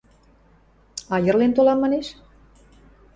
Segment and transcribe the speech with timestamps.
[1.15, 2.07] Айырлен толам, манеш?